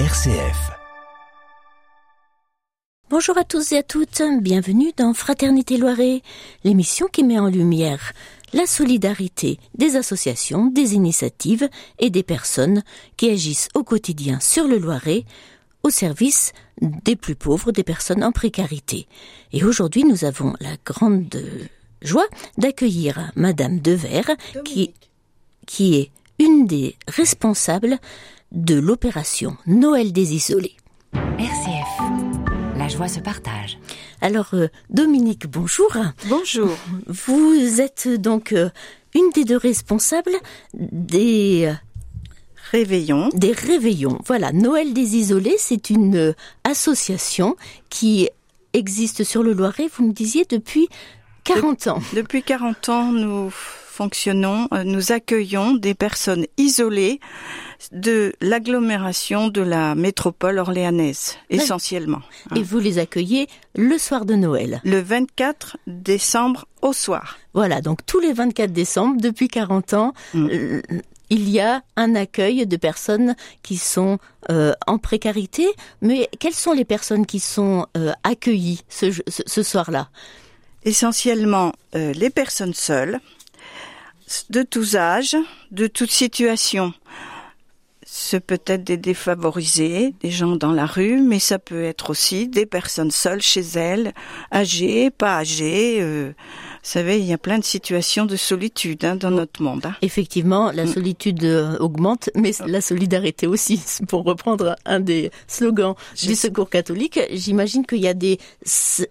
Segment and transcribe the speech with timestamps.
[0.00, 0.72] RCF.
[3.10, 6.22] Bonjour à tous et à toutes, bienvenue dans Fraternité Loiret,
[6.64, 8.12] l'émission qui met en lumière
[8.52, 11.68] la solidarité des associations, des initiatives
[12.00, 12.82] et des personnes
[13.16, 15.26] qui agissent au quotidien sur le Loiret
[15.84, 19.06] au service des plus pauvres, des personnes en précarité.
[19.52, 21.40] Et aujourd'hui, nous avons la grande
[22.02, 22.26] joie
[22.58, 24.32] d'accueillir Madame Devers,
[24.64, 24.92] qui,
[25.66, 28.00] qui est une des responsables
[28.54, 30.76] de l'opération Noël des isolés.
[31.12, 32.78] RCF.
[32.78, 33.78] La joie se partage.
[34.20, 35.92] Alors, euh, Dominique, bonjour.
[36.28, 36.70] Bonjour.
[37.06, 38.70] Vous êtes donc euh,
[39.14, 40.34] une des deux responsables
[40.72, 41.74] des euh,
[42.70, 43.28] Réveillons.
[43.34, 44.18] des réveillons.
[44.24, 46.34] Voilà, Noël des isolés, c'est une
[46.64, 47.56] association
[47.90, 48.28] qui
[48.72, 50.88] existe sur le Loiret, vous me disiez, depuis
[51.44, 52.02] 40 ans.
[52.14, 57.20] Depuis 40 ans, nous fonctionnons, nous accueillons des personnes isolées
[57.92, 62.20] de l'agglomération de la métropole orléanaise, essentiellement.
[62.56, 64.80] Et vous les accueillez le soir de Noël.
[64.84, 67.38] Le 24 décembre au soir.
[67.54, 70.48] Voilà, donc tous les 24 décembre, depuis 40 ans, Mm.
[70.52, 70.82] euh,
[71.30, 74.18] il y a un accueil de personnes qui sont
[74.50, 75.66] euh, en précarité.
[76.02, 80.08] Mais quelles sont les personnes qui sont euh, accueillies ce, ce- ce soir-là?
[80.84, 83.20] Essentiellement euh, les personnes seules,
[84.50, 85.36] de tous âges,
[85.70, 86.92] de toute situation.
[88.16, 92.46] Ce peut être des défavorisés, des gens dans la rue, mais ça peut être aussi
[92.46, 94.12] des personnes seules chez elles,
[94.52, 95.98] âgées, pas âgées.
[96.00, 99.86] euh, vous savez, il y a plein de situations de solitude hein, dans notre monde.
[99.86, 99.96] hein.
[100.02, 100.92] Effectivement, la Mm.
[100.92, 103.80] solitude euh, augmente, mais la solidarité aussi.
[104.08, 106.36] Pour reprendre un des slogans du.
[106.36, 108.38] Secours catholique, j'imagine qu'il y a des,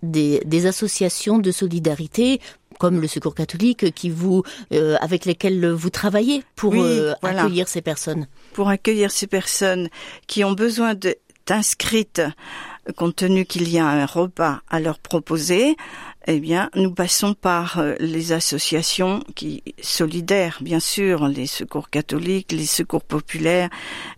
[0.01, 2.39] des, des associations de solidarité
[2.83, 7.43] comme le Secours catholique qui vous euh, avec lesquelles vous travaillez pour Oui, euh, voilà.
[7.43, 8.27] accueillir ces personnes.
[8.51, 9.87] Pour accueillir ces personnes
[10.27, 10.93] qui ont besoin
[11.47, 12.21] d'inscrites,
[12.97, 15.77] compte tenu qu'il y a un repas à leur proposer,
[16.27, 22.51] eh bien, nous passons par euh, les associations qui solidaires, bien sûr, les secours catholiques,
[22.51, 23.69] les secours populaires,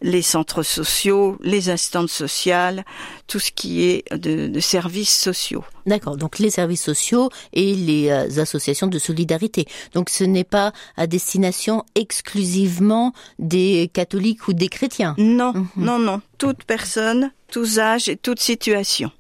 [0.02, 2.86] les centres sociaux, les instances sociales,
[3.28, 5.64] tout ce qui est de, de services sociaux.
[5.86, 9.66] D'accord, donc les services sociaux et les euh, associations de solidarité.
[9.94, 15.16] Donc ce n'est pas à destination exclusivement des catholiques ou des chrétiens?
[15.18, 15.68] Non, Mhm.
[15.78, 19.12] non, non, toute personne, tous âges et toute situation.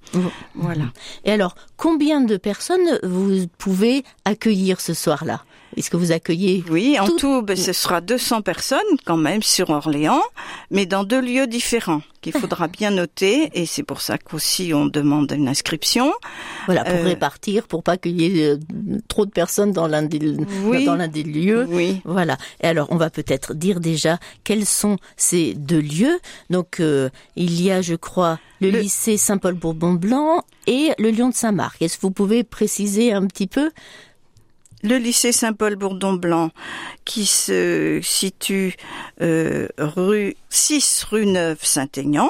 [0.53, 0.85] Voilà.
[1.23, 5.43] Et alors, combien de personnes vous pouvez accueillir ce soir-là?
[5.77, 9.43] Est-ce que vous accueillez Oui, en Tout- tout, ben, ce sera 200 personnes quand même
[9.43, 10.21] sur Orléans,
[10.71, 14.85] mais dans deux lieux différents qu'il faudra bien noter, et c'est pour ça qu'aussi on
[14.85, 16.13] demande une inscription.
[16.65, 18.57] Voilà, pour Euh, répartir, pour pas qu'il y ait euh,
[19.09, 20.85] trop de personnes dans l'un des, Oui.
[20.85, 21.67] dans l'un des lieux.
[21.69, 22.01] Oui.
[22.05, 22.37] Voilà.
[22.61, 26.19] Et alors, on va peut-être dire déjà quels sont ces deux lieux.
[26.49, 31.35] Donc, euh, il y a, je crois, le, Le- lycée Saint-Paul-Bourbon-Blanc et le Lion de
[31.35, 31.81] Saint-Marc.
[31.81, 33.71] Est-ce que vous pouvez préciser un petit peu
[34.85, 36.51] Le lycée Saint-Paul-Bourdon-Blanc,
[37.05, 38.75] qui se situe
[39.19, 42.29] euh, rue 6 rue Neuve Saint-Aignan.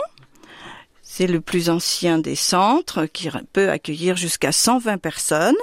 [1.02, 5.58] C'est le plus ancien des centres qui peut accueillir jusqu'à 120 personnes.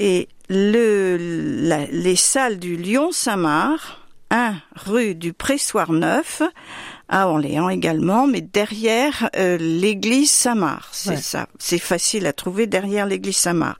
[0.00, 3.98] Et les salles du Lyon Saint-Marc,
[4.30, 6.42] 1 rue du Pressoir Neuf,
[7.08, 10.88] à Orléans également, mais derrière euh, l'église Saint-Marc.
[10.92, 11.16] C'est Ouais.
[11.16, 11.46] ça.
[11.58, 13.78] C'est facile à trouver derrière l'église Saint-Marc.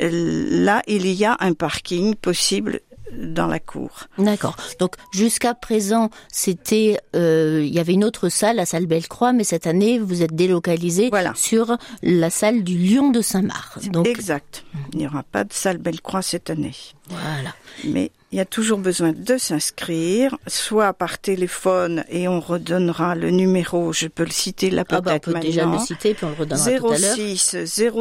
[0.00, 2.80] Euh, Là, il y a un parking possible
[3.16, 3.90] dans la cour.
[4.18, 4.54] D'accord.
[4.80, 9.44] Donc jusqu'à présent, c'était, euh, il y avait une autre salle, la salle Belle-Croix, mais
[9.44, 11.32] cette année, vous êtes délocalisé Voilà.
[11.34, 13.88] sur la salle du Lion de Saint-Marc.
[13.90, 14.62] Donc Exact.
[14.92, 16.74] Il n'y aura pas de salle Belle-Croix cette année.
[17.08, 17.54] voilà.
[17.84, 23.30] Mais il y a toujours besoin de s'inscrire, soit par téléphone et on redonnera le
[23.30, 25.48] numéro, je peux le citer là Ah peut-être bah, on peut maintenant.
[25.48, 27.16] déjà le citer, puis on le redonnera tout à l'heure.
[27.16, 27.56] 06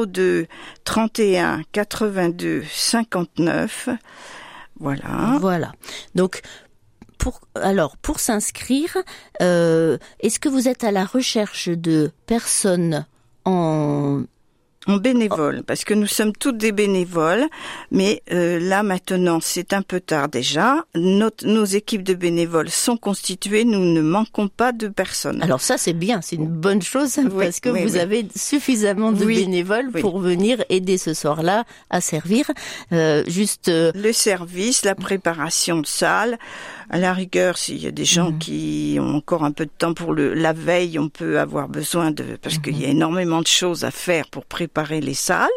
[0.08, 0.48] 02
[0.84, 3.90] 31 82 59.
[4.80, 5.38] Voilà.
[5.40, 5.72] Voilà.
[6.16, 6.42] Donc,
[7.18, 8.98] pour, alors, pour s'inscrire,
[9.42, 13.06] euh, est-ce que vous êtes à la recherche de personnes
[13.46, 14.24] en...
[14.88, 17.46] En bénévole, parce que nous sommes toutes des bénévoles,
[17.92, 20.86] mais euh, là maintenant c'est un peu tard déjà.
[20.96, 25.44] Notre- nos équipes de bénévoles sont constituées, nous ne manquons pas de personnes.
[25.44, 28.00] Alors ça, c'est bien, c'est une bonne chose, Oui, parce que oui, vous oui.
[28.00, 32.50] avez suffisamment de bénévoles pour venir aider ce soir-là à servir.
[32.94, 33.68] Euh, juste...
[33.68, 36.38] euh, le service, la préparation de salle.
[36.90, 38.38] À la rigueur, s'il y a des gens Mhm.
[38.40, 42.12] qui ont encore un peu de temps pour le, la veille, on peut avoir besoin
[42.12, 45.50] de, parce qu'il y a énormément de choses à faire pour préparer les salles,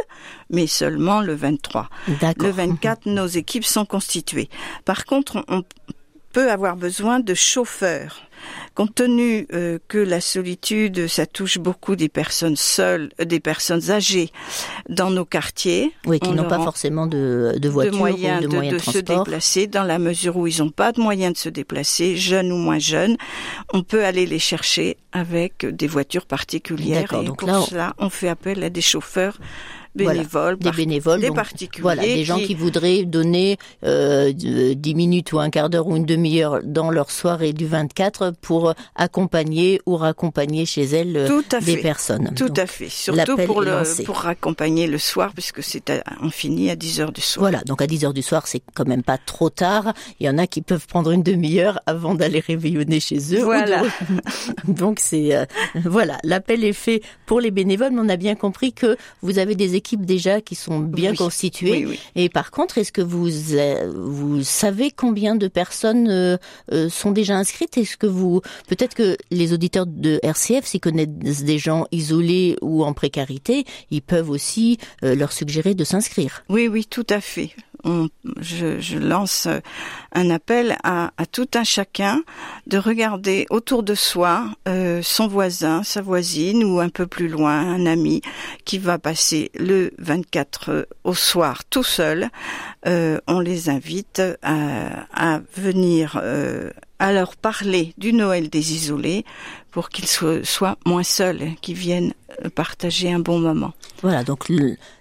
[0.50, 1.88] mais seulement le 23.
[2.20, 2.46] D'accord.
[2.46, 4.48] Le 24, nos équipes sont constituées.
[4.84, 5.62] Par contre, on, on
[6.32, 8.22] peut avoir besoin de chauffeurs.
[8.74, 13.90] Compte tenu euh, que la solitude, ça touche beaucoup des personnes seules, euh, des personnes
[13.90, 14.30] âgées
[14.88, 15.92] dans nos quartiers.
[16.06, 18.54] Oui, qui On n'ont pas en- forcément de, de voiture de moyens ou de, de,
[18.56, 21.38] moyens de, de se déplacer dans la mesure où ils n'ont pas de moyens de
[21.38, 23.16] se déplacer, jeunes ou moins jeunes.
[23.72, 27.12] On peut aller les chercher avec des voitures particulières.
[27.14, 29.38] Et donc pour là, on- cela, on fait appel à des chauffeurs
[29.96, 30.22] Voilà,
[30.56, 31.82] Des bénévoles, des donc, particuliers.
[31.82, 35.96] voilà, des gens qui, voudraient donner euh, de- 10 minutes ou un quart d'heure ou
[35.96, 41.44] une demi-heure dans leur soirée du 24 pour accompagner ou raccompagner chez elles euh, Tout
[41.56, 41.82] à des fait.
[41.82, 42.32] personnes.
[42.36, 42.88] Tout Donc, à fait.
[42.88, 47.12] Surtout pour le pour accompagner le soir, puisque c'est à- on finit à 10 heures
[47.12, 47.42] du soir.
[47.42, 49.92] Voilà, donc à 10 heures du soir, c'est quand même pas trop tard.
[50.20, 53.42] Il y en a qui peuvent prendre une demi-heure avant d'aller réveillonner chez eux.
[53.42, 53.82] Voilà.
[53.82, 53.88] de-
[54.72, 55.44] donc c'est euh,
[55.84, 59.54] voilà, l'appel est fait pour les bénévoles, mais on a bien compris que vous avez
[59.56, 61.16] des équipes déjà qui sont bien Oui.
[61.16, 61.70] constituées.
[61.70, 61.98] Oui, oui.
[62.14, 66.36] Et par contre, est-ce que vous euh, vous savez combien de personnes euh,
[66.72, 67.76] euh, sont déjà inscrites?
[67.78, 72.84] Est-ce que vous peut-être que les auditeurs de RCF, s'ils connaissent des gens isolés ou
[72.84, 76.44] en précarité, ils peuvent aussi leur suggérer de s'inscrire?
[76.48, 77.50] Oui, oui, tout à fait.
[77.84, 79.48] Je, je lance
[80.12, 82.22] un appel à, à tout un chacun
[82.66, 87.58] de regarder autour de soi euh, son voisin, sa voisine ou un peu plus loin
[87.58, 88.22] un ami
[88.64, 92.28] qui va passer le 24 euh, au soir tout seul.
[92.86, 99.24] Euh, on les invite à, à venir euh, à leur parler du Noël des isolés
[99.70, 102.12] pour qu'ils soient, soient moins seuls, qu'ils viennent
[102.44, 103.72] euh, partager un bon moment.
[104.02, 104.48] Voilà, donc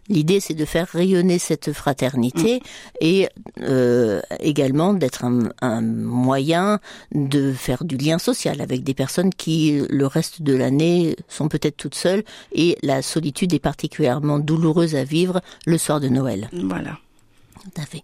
[0.07, 2.61] l'idée c'est de faire rayonner cette fraternité
[3.01, 3.27] et
[3.61, 6.79] euh, également d'être un, un moyen
[7.13, 11.77] de faire du lien social avec des personnes qui le reste de l'année sont peut-être
[11.77, 12.23] toutes seules
[12.53, 16.49] et la solitude est particulièrement douloureuse à vivre le soir de Noël.
[16.53, 16.97] Voilà.
[17.63, 18.03] Tout à fait.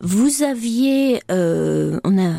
[0.00, 2.34] Vous aviez, euh, on a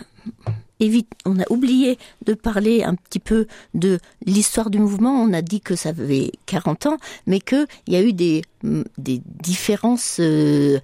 [0.79, 5.11] évite, on a oublié de parler un petit peu de l'histoire du mouvement.
[5.23, 8.43] On a dit que ça avait 40 ans, mais que il y a eu des
[8.63, 10.77] mm, des différences, euh,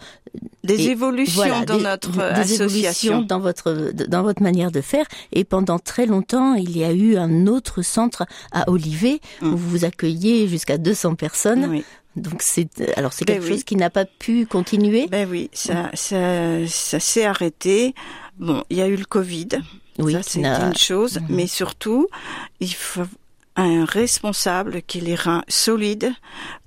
[0.63, 3.21] Des évolutions voilà, dans des- notre des association.
[3.21, 5.05] dans votre dans votre manière de faire.
[5.31, 9.53] Et pendant très longtemps, il y a eu un autre centre à Olivet Mm.
[9.53, 11.67] où vous accueillez jusqu'à 200 personnes.
[11.69, 11.83] Oui.
[12.15, 12.67] Donc c'est
[12.97, 13.49] alors c'est Ben quelque oui.
[13.53, 15.07] chose qui n'a pas pu continuer.
[15.07, 17.95] Ben oui, ça, ça, ça s'est arrêté.
[18.37, 19.47] Bon, il y a eu le Covid.
[19.99, 21.19] oui, ça, c'est une chose.
[21.19, 21.27] Mhm.
[21.29, 22.07] Mais surtout,
[22.59, 23.03] il faut
[23.55, 26.11] un responsable qui les reins solides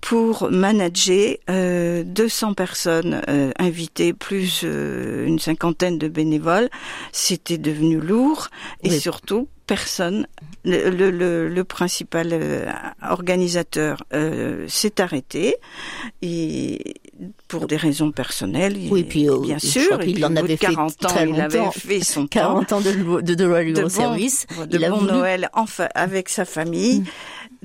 [0.01, 6.69] pour manager euh, 200 personnes euh, invitées plus euh, une cinquantaine de bénévoles.
[7.11, 8.49] C'était devenu lourd
[8.85, 9.01] et Oui.
[9.01, 10.27] surtout personne,
[10.65, 12.67] le, le, le, le principal euh,
[13.03, 15.57] organisateur euh, s'est arrêté
[16.23, 16.95] et
[17.49, 18.77] pour des raisons personnelles.
[18.77, 21.29] il- Oui, puis, euh, bien sûr, puis en au avait de fait 40 ans, très
[21.29, 21.71] il avait longtemps.
[21.73, 22.63] fait son temps.
[22.63, 24.47] 40 ans de, de, de loi de libre bon, service.
[24.69, 27.01] de il a bon voulu- Noël enfin avec sa famille.
[27.01, 27.05] Mm.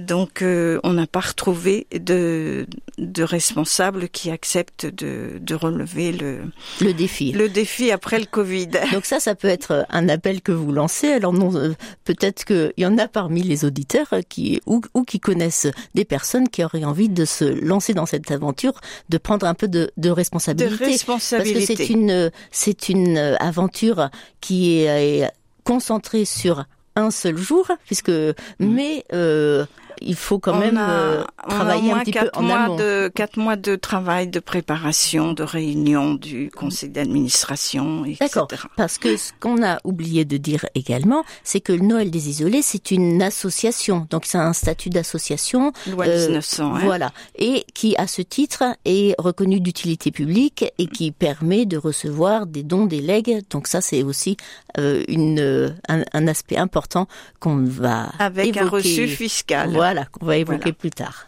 [0.01, 2.65] Donc euh, on n'a pas retrouvé de,
[2.97, 6.41] de responsable qui accepte de, de relever le,
[6.81, 7.31] le défi.
[7.31, 8.67] le défi après le Covid.
[8.91, 11.11] Donc ça, ça peut être un appel que vous lancez.
[11.11, 15.19] Alors non, euh, peut-être qu'il y en a parmi les auditeurs qui ou, ou qui
[15.19, 18.73] connaissent des personnes qui auraient envie de se lancer dans cette aventure,
[19.09, 20.69] de prendre un peu de, de De responsabilité.
[20.69, 21.75] Parce que responsabilité.
[21.75, 24.09] c'est une c'est une aventure
[24.39, 25.29] qui est
[25.63, 26.65] concentrée sur
[26.95, 28.11] un seul jour, puisque
[28.59, 29.65] mais euh,
[30.01, 32.19] il faut quand on même a, euh, on a au travailler moins un petit peu
[32.19, 32.75] quatre en mois amont.
[32.75, 38.17] de quatre mois de travail, de préparation, de réunion du conseil d'administration, etc.
[38.21, 38.47] D'accord.
[38.77, 42.61] Parce que ce qu'on a oublié de dire également, c'est que le Noël des isolés,
[42.61, 44.07] c'est une association.
[44.09, 45.71] Donc c'est un statut d'association.
[45.87, 46.75] Loi Euh, 1900.
[46.75, 46.79] hein.
[46.83, 47.11] Voilà.
[47.37, 52.63] Et qui, à ce titre, est reconnu d'utilité publique et qui permet de recevoir des
[52.63, 53.41] dons, des legs.
[53.49, 54.37] Donc ça, c'est aussi
[54.77, 57.07] euh, une, euh, un, un aspect important
[57.39, 59.71] qu'on va Avec un reçu fiscal.
[59.93, 60.73] Voilà, qu'on va évoquer Voilà.
[60.73, 61.27] plus tard.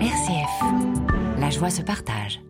[0.00, 1.38] RCF.
[1.38, 2.40] La joie se partage.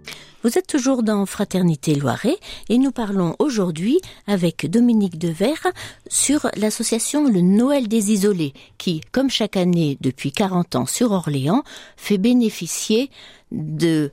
[0.45, 2.37] Vous êtes toujours dans Fraternité Loiret
[2.69, 3.99] et nous parlons aujourd'hui
[4.29, 5.67] avec Dominique Devers
[6.09, 11.65] sur l'association Le Noël des Isolés qui, comme chaque année depuis 40 ans sur Orléans,
[11.97, 13.11] fait bénéficier
[13.51, 14.13] de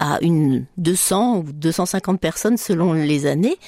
[0.00, 3.58] à une 200 ou 250 personnes selon les années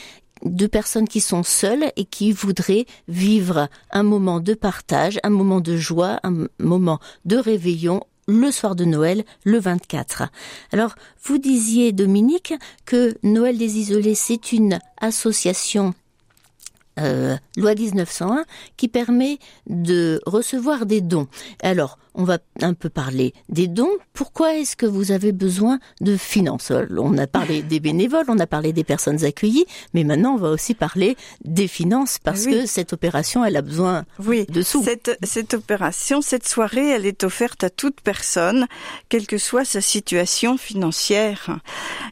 [0.45, 5.61] de personnes qui sont seules et qui voudraient vivre un moment de partage, un moment
[5.61, 10.25] de joie, un moment de réveillon le soir de Noël, le 24.
[10.73, 10.95] Alors,
[11.25, 15.93] vous disiez, Dominique, que Noël des isolés, c'est une association
[16.99, 18.45] euh, loi 1901
[18.77, 21.27] qui permet de recevoir des dons.
[21.63, 23.91] Alors, on va un peu parler des dons.
[24.13, 26.73] Pourquoi est-ce que vous avez besoin de finances?
[26.97, 30.51] On a parlé des bénévoles, on a parlé des personnes accueillies, mais maintenant on va
[30.51, 34.83] aussi parler des finances parce que cette opération, elle a besoin oui, de sous.
[34.83, 38.67] Cette, cette opération, cette soirée, elle est offerte à toute personne,
[39.09, 41.59] quelle que soit sa situation financière.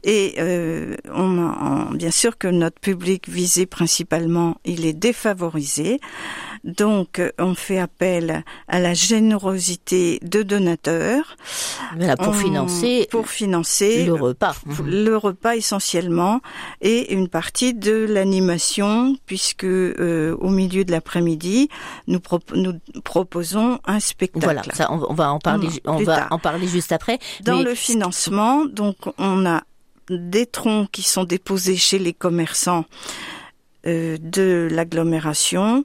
[0.04, 6.00] Et euh, on, bien sûr que notre public visé principalement, il est défavorisé.
[6.64, 11.36] Donc, on fait appel à la générosité de donateurs.
[12.18, 14.54] pour financer, pour financer le repas.
[14.84, 16.40] Le repas essentiellement
[16.80, 21.68] et une partie de l'animation puisque euh, au milieu de l'après-midi,
[22.06, 22.20] nous,
[22.54, 22.74] nous
[23.04, 24.44] proposons un spectacle.
[24.44, 27.18] Voilà, ça, on, va en parler, on va en parler juste après.
[27.42, 29.62] Dans le financement, donc on a
[30.10, 32.84] des troncs qui sont déposés chez les commerçants
[33.86, 35.84] euh, de l'agglomération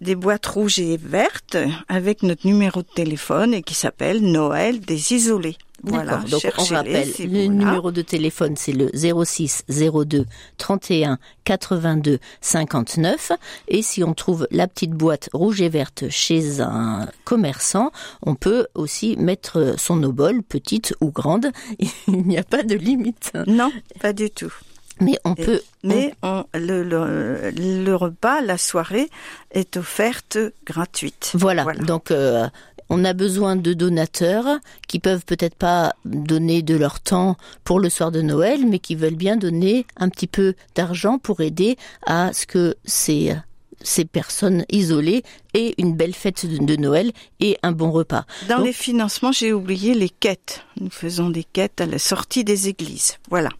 [0.00, 1.56] des boîtes rouges et vertes
[1.88, 5.56] avec notre numéro de téléphone et qui s'appelle Noël des isolés.
[5.82, 10.24] Voilà, donc on rappelle, le numéro de téléphone c'est le 06 02
[10.56, 13.32] 31 82 59
[13.68, 17.90] et si on trouve la petite boîte rouge et verte chez un commerçant,
[18.22, 21.52] on peut aussi mettre son obole, petite ou grande,
[22.08, 23.32] il n'y a pas de limite.
[23.46, 24.52] Non, pas du tout.
[25.00, 25.60] Mais on peut.
[25.82, 29.10] Mais on, le, le, le, repas, la soirée
[29.50, 31.32] est offerte gratuite.
[31.34, 31.64] Voilà.
[31.86, 32.10] Donc.
[32.10, 32.46] Euh,
[32.88, 34.46] on a besoin de donateurs
[34.86, 38.94] qui peuvent peut-être pas donner de leur temps pour le soir de Noël, mais qui
[38.94, 41.76] veulent bien donner un petit peu d'argent pour aider
[42.06, 43.34] à ce que ces
[43.82, 45.22] ces personnes isolées
[45.54, 48.24] aient une belle fête de Noël et un bon repas.
[48.48, 50.64] Dans les financements, j'ai oublié les quêtes.
[50.80, 53.18] Nous faisons des quêtes à la sortie des églises.
[53.30, 53.50] Voilà.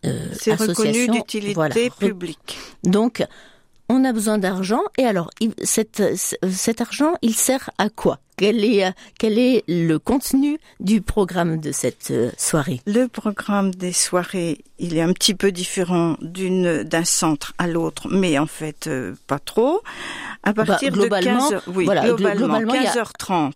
[0.04, 2.58] euh, c'est reconnu d'utilité publique.
[2.82, 3.24] Donc,
[3.88, 5.30] on a besoin d'argent et alors
[5.62, 8.18] cet, cet argent, il sert à quoi?
[8.36, 12.80] Quel est, quel est le contenu du programme de cette euh, soirée?
[12.84, 18.08] Le programme des soirées, il est un petit peu différent d'une d'un centre à l'autre,
[18.10, 19.82] mais en fait euh, pas trop.
[20.42, 23.52] À bah, partir de 15 oui, voilà, globalement, 15h30.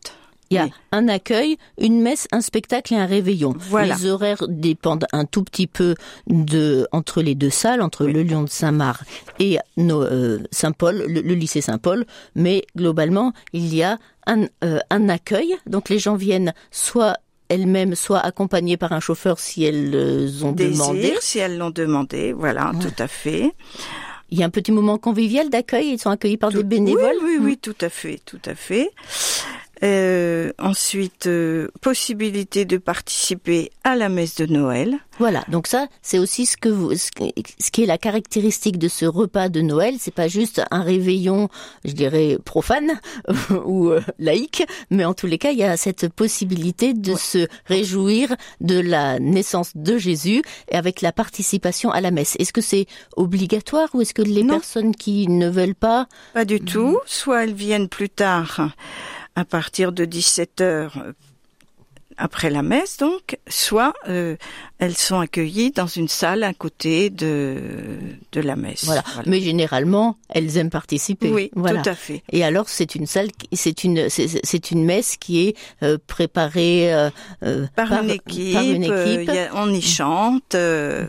[0.51, 3.55] Il y a un accueil, une messe, un spectacle et un réveillon.
[3.83, 5.95] Les horaires dépendent un tout petit peu
[6.27, 9.03] de entre les deux salles, entre le Lion de Saint-Marc
[9.39, 15.55] et euh, Saint-Paul, le, lycée Saint-Paul, mais globalement, il y a un, euh, un accueil.
[15.67, 20.53] Donc les gens viennent soit elles-mêmes, soit accompagnées par un chauffeur si elles euh, ont
[20.53, 21.15] demandé.
[21.21, 23.53] Si elles l'ont demandé, voilà, tout à fait.
[24.31, 27.17] Il y a un petit moment convivial d'accueil, ils sont accueillis par des bénévoles.
[27.23, 28.91] Oui, oui, oui, tout à fait, tout à fait.
[29.85, 34.99] Euh, ensuite, euh, possibilité de participer à la messe de Noël.
[35.19, 39.05] Voilà, donc ça, c'est aussi ce que vous, ce qui est la caractéristique de ce
[39.05, 39.95] repas de Noël.
[39.99, 41.49] C'est pas juste un réveillon,
[41.85, 43.01] je dirais profane
[43.65, 47.47] ou euh, laïque, mais en tous les cas, il y a cette possibilité de se
[47.67, 52.37] réjouir de la naissance de Jésus et avec la participation à la messe.
[52.39, 56.61] Est-ce que c'est obligatoire ou est-ce que les personnes qui ne veulent pas Pas du
[56.61, 56.99] tout.
[57.07, 58.71] Soit elles viennent plus tard
[59.39, 61.05] à partir de 17 heures
[62.19, 64.37] après la messe donc, soit euh,
[64.79, 67.57] elles sont accueillies dans une salle à côté de
[68.33, 68.85] de la messe.
[68.85, 69.03] Voilà.
[69.27, 71.31] Mais généralement, elles aiment participer.
[71.31, 72.23] Oui, tout à fait.
[72.31, 77.11] Et alors, c'est une salle, c'est une c'est une messe qui est euh, préparée euh,
[77.75, 78.55] par, une équipe.
[78.55, 79.31] Par une équipe.
[79.55, 80.57] on y chante,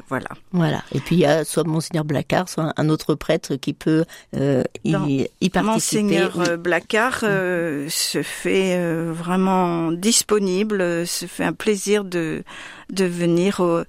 [0.07, 0.29] voilà.
[0.51, 0.83] Voilà.
[0.93, 5.27] Et puis il y a soit monseigneur Blacard, soit un autre prêtre qui peut y,
[5.41, 5.61] y, participer.
[5.61, 8.79] Monseigneur Blacard se fait
[9.11, 12.43] vraiment disponible se fait un plaisir de,
[12.91, 13.85] de venir euh,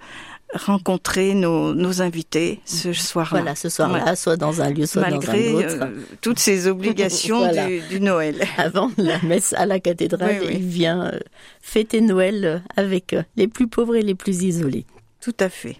[0.54, 3.40] rencontrer nos, nos invités ce soir-là.
[3.40, 5.78] Voilà, ce soir-là, soit dans un lieu, soit dans un autre.
[5.82, 5.90] Euh,
[6.20, 7.48] toutes ces obligations
[7.90, 8.36] du, Noël.
[8.56, 11.18] Avant la messe à la cathédrale, il vient euh,
[11.60, 14.86] fêter Noël avec les plus pauvres et les plus isolés.
[15.20, 15.76] Tout à fait.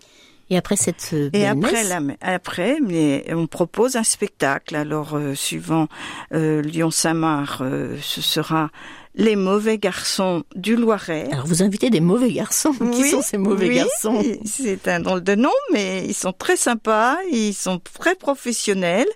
[0.53, 4.75] Et après cette et après la, après mais on propose un spectacle.
[4.75, 5.87] Alors suivant
[6.33, 7.63] Lyon Samar,
[8.03, 8.71] ce sera
[9.15, 11.29] les mauvais garçons du Loiret.
[11.33, 12.73] Alors vous invitez des mauvais garçons.
[12.93, 14.23] Qui sont ces mauvais garçons?
[14.45, 19.09] C'est un drôle de nom, mais ils sont très sympas, ils sont très professionnels,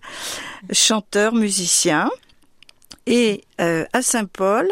[0.72, 2.10] chanteurs, musiciens.
[3.06, 4.66] Et euh, à Saint-Paul,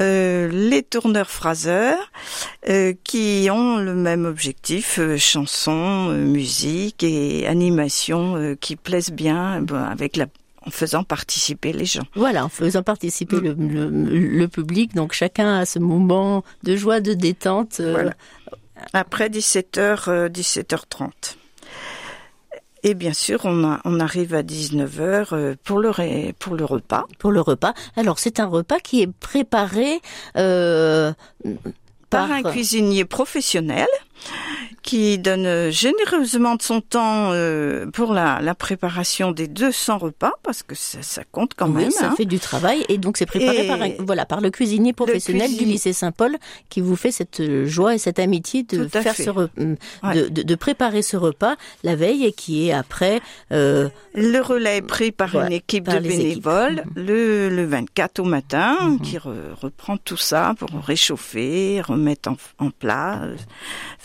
[0.00, 2.10] euh, les tourneurs phraseurs
[2.68, 9.10] euh, qui ont le même objectif, euh, chanson, euh, musique et animation euh, qui plaisent
[9.10, 10.26] bien ben, avec la
[10.68, 12.04] en faisant participer les gens.
[12.14, 17.00] Voilà, en faisant participer le, le- le public, donc chacun a ce moment de joie,
[17.00, 17.80] de détente.
[17.80, 18.12] euh, Voilà.
[18.92, 21.10] Après 17h, euh, 17h30.
[22.84, 26.64] Et bien sûr, on, a- on arrive à 19h euh, pour le, ré- pour le
[26.64, 27.06] repas.
[27.18, 27.74] pour le repas.
[27.96, 30.00] Alors c'est un repas qui est préparé
[30.36, 31.12] euh,
[32.08, 33.88] par un cuisinier professionnel
[34.82, 40.32] qui donne euh, généreusement de son temps euh, pour la, la préparation des 200 repas
[40.42, 41.90] parce que ça, ça compte quand Oui, même.
[41.90, 42.14] ça hein.
[42.16, 45.64] fait du travail et donc c'est préparé Et par voilà par le cuisinier professionnel du
[45.64, 46.36] lycée Saint-Paul
[46.68, 49.24] qui vous fait cette euh, joie et cette amitié de faire fait.
[49.24, 50.14] ce re- hum, Ouais.
[50.14, 53.20] de, de- de préparer ce repas la veille et qui est après
[53.52, 56.18] euh, Le relais est pris par Voilà, une équipe par de équipes.
[56.18, 57.04] bénévoles Mhm.
[57.06, 59.00] le, le 24 au matin Mhm.
[59.00, 63.36] qui re- reprend tout ça pour réchauffer, remettre en, en plat, euh,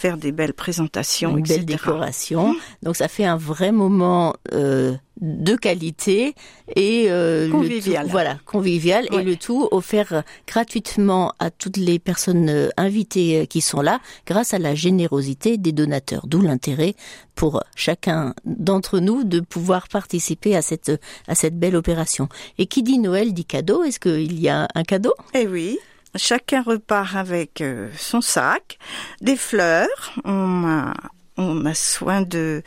[0.03, 1.55] faire des belles présentations, une etc.
[1.59, 2.55] belle décoration.
[2.83, 6.35] Donc ça fait un vrai moment euh, de qualité
[6.75, 8.03] et euh, Convivial.
[8.05, 13.61] tout- voilà, convivial et le tout offert gratuitement à toutes les personnes euh, invitées qui
[13.61, 16.25] sont là grâce à la générosité des donateurs.
[16.27, 16.95] D'où l'intérêt
[17.35, 20.91] pour chacun d'entre nous de pouvoir participer à cette
[21.29, 22.27] à cette belle opération.
[22.57, 23.83] Et qui dit Noël dit cadeau.
[23.83, 25.13] Est-ce qu'il y a un cadeau?
[25.33, 25.79] Eh oui,
[26.15, 28.77] chacun repart avec euh, son sac,
[29.21, 30.13] des fleurs.
[30.25, 32.63] On a, soin de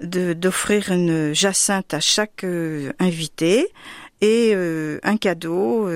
[0.00, 3.66] d'offrir une jacinthe à chaque euh, invité
[4.20, 5.88] et euh, un cadeau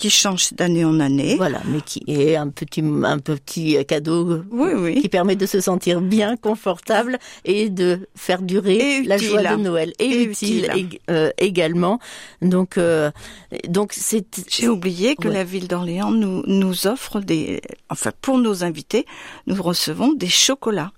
[0.00, 1.36] qui change d'année en année.
[1.36, 5.00] Voilà, mais qui est un petit un petit cadeau Oui, oui.
[5.02, 9.92] qui permet de se sentir bien confortable et de faire durer la joie de Noël
[9.98, 10.68] et, Et utile,
[11.10, 11.98] euh, également.
[12.40, 13.10] Donc euh,
[13.68, 15.34] donc c'est J'ai oublié que Ouais.
[15.34, 19.04] la ville d'Orléans nous, nous offre des, enfin pour nos invités,
[19.46, 20.92] nous recevons des chocolats.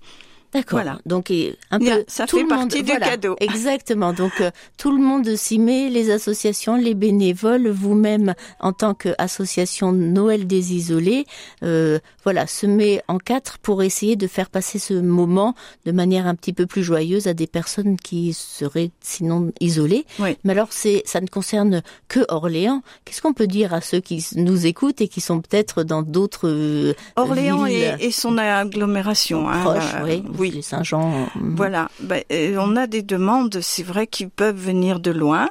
[0.53, 0.79] D'accord.
[0.81, 0.99] Voilà.
[1.05, 3.35] Donc et un peu ça tout fait le monde, partie du voilà, cadeau.
[3.39, 4.13] Exactement.
[4.13, 9.91] Donc euh, tout le monde s'y met, les associations, les bénévoles, vous-même en tant qu'association
[9.91, 11.25] Noël des isolés,
[11.63, 16.27] euh, voilà, se met en quatre pour essayer de faire passer ce moment de manière
[16.27, 20.05] un petit peu plus joyeuse à des personnes qui seraient sinon isolées.
[20.19, 20.37] Oui.
[20.43, 22.81] Mais alors c'est ça ne concerne que Orléans.
[23.05, 26.47] Qu'est-ce qu'on peut dire à ceux qui nous écoutent et qui sont peut-être dans d'autres
[26.47, 29.47] euh, Orléans villes et, et son agglomération.
[29.49, 31.29] hein, proches, euh, oui, les Saint-Jean.
[31.35, 31.55] mm.
[31.55, 35.49] Voilà, Ben, euh, on a des demandes, c'est vrai, qui peuvent venir de loin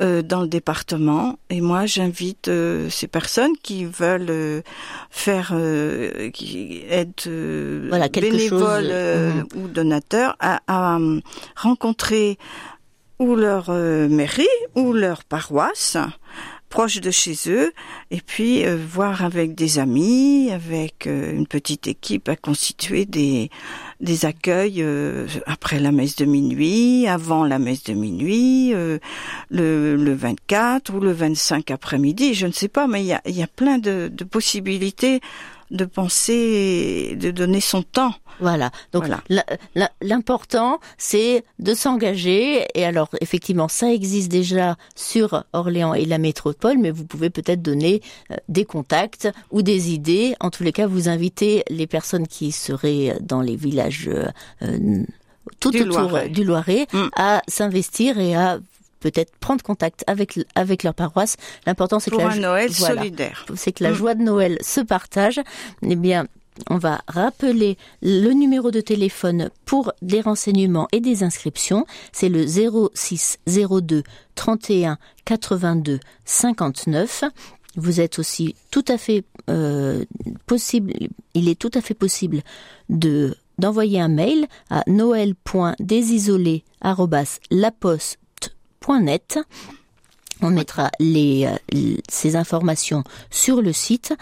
[0.00, 1.40] euh, dans le département.
[1.50, 4.62] Et moi, j'invite euh, ces personnes qui veulent euh,
[5.10, 9.46] faire, euh, qui être euh, Voilà, bénévoles chose, euh, mhm.
[9.56, 11.20] ou donateurs, à, à, euh,
[11.56, 12.38] rencontrer
[13.18, 14.46] ou leur euh, mairie
[14.76, 15.96] ou leur paroisse
[16.68, 17.72] proche de chez eux
[18.10, 23.50] et puis euh, voir avec des amis, avec euh, une petite équipe à constituer des
[24.00, 28.98] des accueils euh, après la messe de minuit, avant la messe de minuit, euh,
[29.50, 33.20] le, le 24 ou le 25 après-midi, je ne sais pas, mais il y a,
[33.26, 35.20] y a plein de, de possibilités
[35.70, 38.14] de penser, de donner son temps.
[38.40, 38.70] Voilà.
[38.92, 39.90] Donc Voilà.
[40.00, 46.78] l'important c'est de s'engager et alors effectivement ça existe déjà sur Orléans et la métropole
[46.78, 48.00] mais vous pouvez peut-être donner
[48.30, 52.52] euh, des contacts ou des idées en tous les cas vous invitez les personnes qui
[52.52, 54.26] seraient dans les villages euh,
[54.62, 55.02] euh,
[55.58, 56.28] tout Du autour Loiret.
[56.28, 57.08] du Loiret Mm.
[57.16, 58.58] à s'investir et à
[59.00, 61.36] peut-être prendre contact avec avec leur paroisse.
[61.66, 63.46] L'important c'est que la Noël voilà solidaire.
[63.56, 63.94] c'est que la Mm.
[63.94, 65.40] joie de Noël se partage.
[65.82, 66.26] Eh bien,
[66.70, 71.86] on va rappeler le numéro de téléphone pour des renseignements et des inscriptions.
[72.12, 74.02] C'est le 06 02
[74.34, 77.24] 31 82 59.
[77.76, 80.04] Vous êtes aussi tout à fait euh,
[80.46, 80.92] possible,
[81.34, 82.42] il est tout à fait possible
[82.88, 84.82] de d'envoyer un mail à
[90.40, 94.14] On mettra les, euh, ces informations sur le site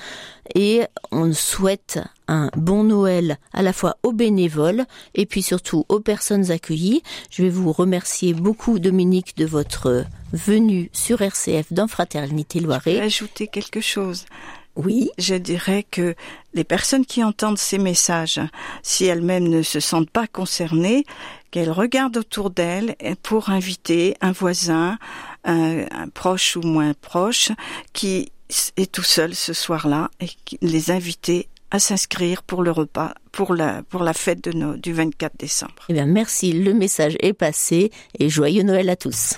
[0.55, 0.81] et
[1.13, 6.51] on souhaite un bon Noël à la fois aux bénévoles et puis surtout aux personnes
[6.51, 7.03] accueillies.
[7.31, 12.69] Je vais vous remercier beaucoup Dominique de votre venue sur RCF dans Fraternité Je vais
[12.69, 13.01] Loiret.
[13.01, 14.25] ajouter quelque chose.
[14.77, 16.15] Oui, Je dirais que
[16.55, 18.41] les personnes qui entendent ces messages,
[18.83, 21.05] si elles-mêmes ne se sentent pas concernées,
[21.51, 24.99] qu'elles regardent autour d'elles pour inviter un voisin,
[25.45, 27.51] un, un proche ou moins proche,
[27.95, 28.31] qui
[28.77, 30.29] est tout seul ce soir-là, et
[30.61, 34.93] les inviter à s'inscrire pour le repas, pour la, pour la fête de nos, du
[34.93, 35.75] 24 décembre.
[35.89, 39.35] eh bien merci, le message est passé et joyeux Noël à tous.